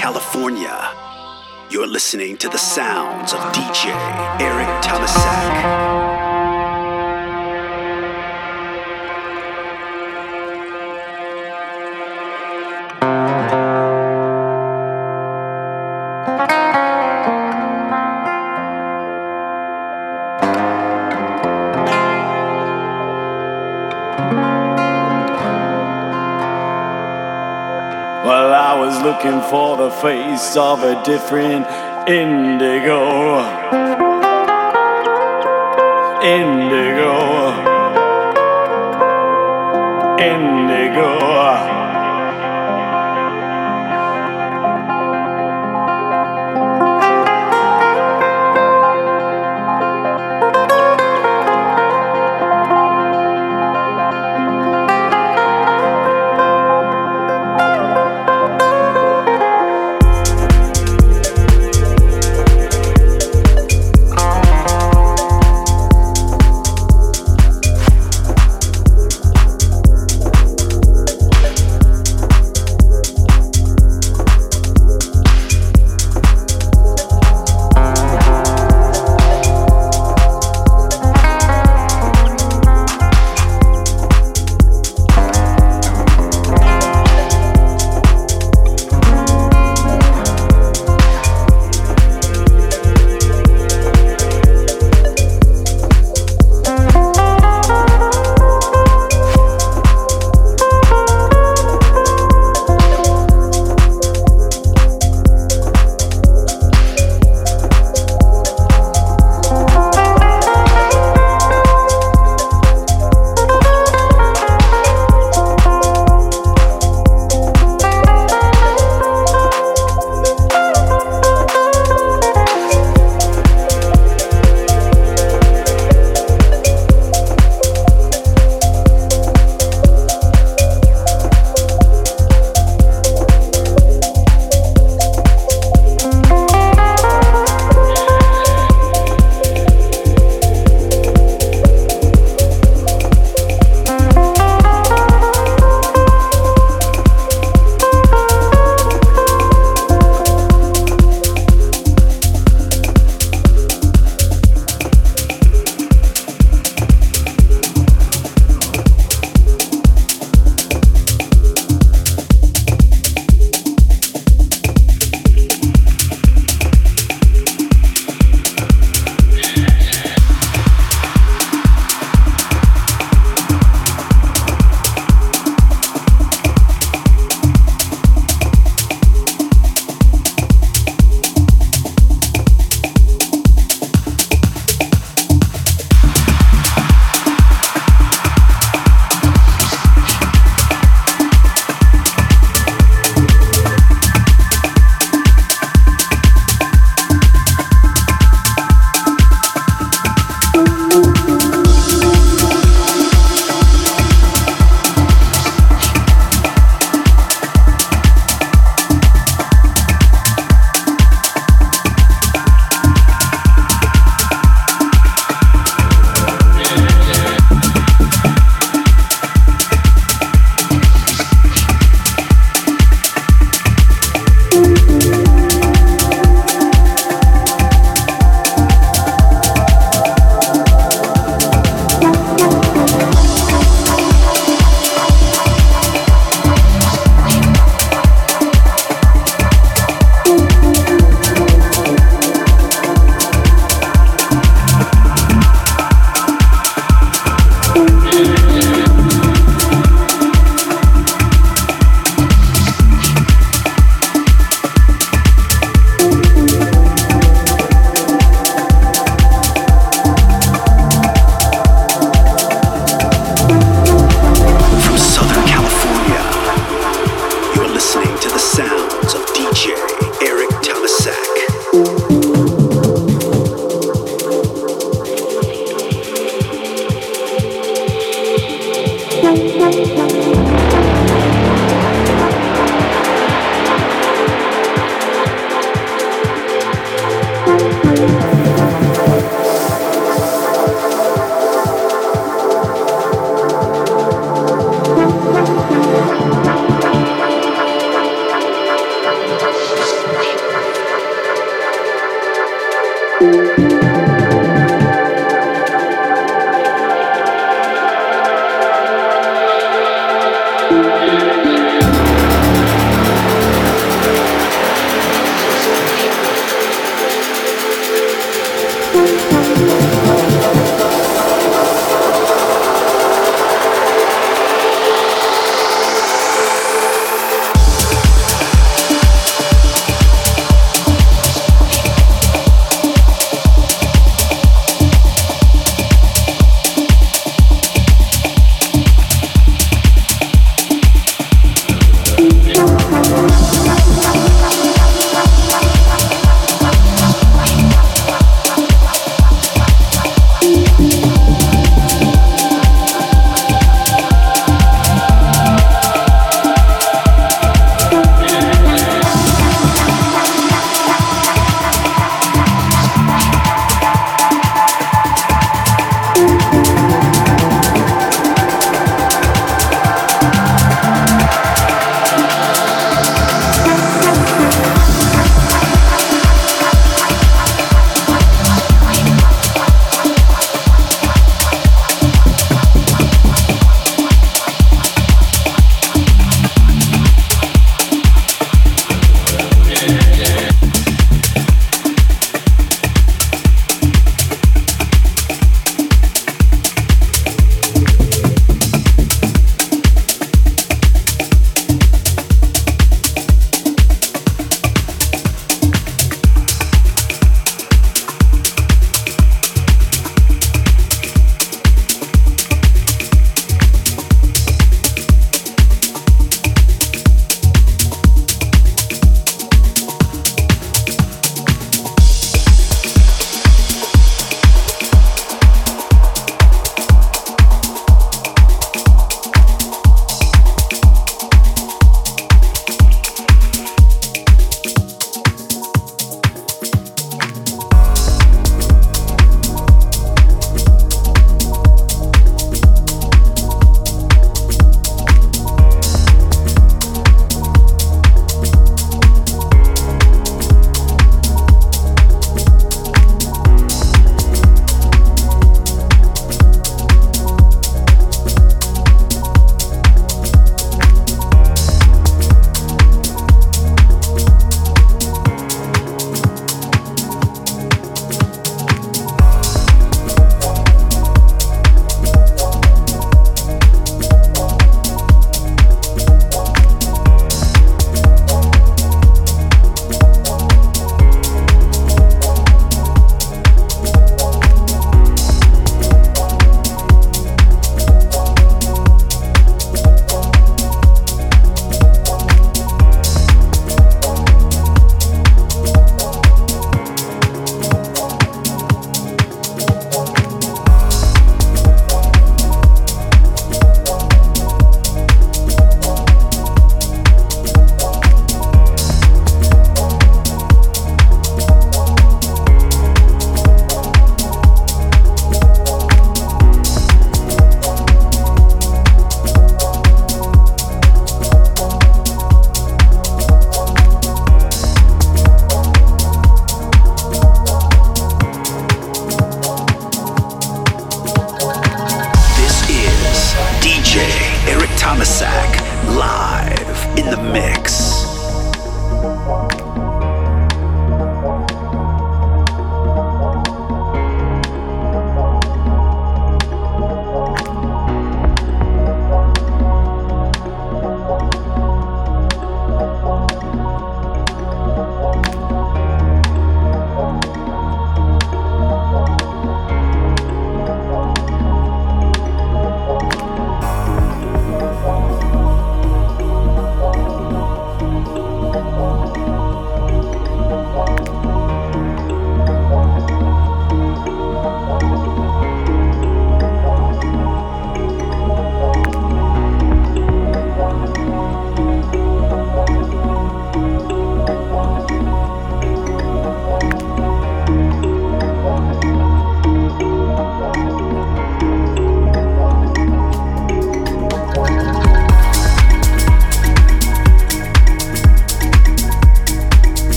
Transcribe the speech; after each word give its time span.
California. 0.00 0.94
You're 1.68 1.86
listening 1.86 2.38
to 2.38 2.48
the 2.48 2.56
sounds 2.56 3.34
of 3.34 3.40
DJ 3.52 3.90
Eric 4.40 4.82
Thomasak. 4.82 5.89
Looking 29.22 29.50
for 29.50 29.76
the 29.76 29.90
face 29.90 30.56
of 30.56 30.82
a 30.82 31.02
different 31.04 31.66
indigo. 32.08 33.40
Indigo. 36.22 37.18
Indigo. 40.18 41.79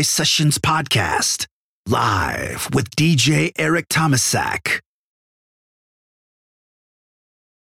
Sessions 0.00 0.56
podcast 0.56 1.46
live 1.86 2.68
with 2.72 2.88
DJ 2.96 3.52
Eric 3.58 3.88
Thomasak. 3.88 4.80